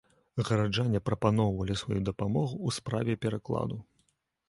Гараджане 0.47 1.01
прапаноўвалі 1.09 1.77
сваю 1.83 2.01
дапамогу 2.09 2.53
ў 2.67 2.81
справе 2.81 3.13
перакладу. 3.27 3.83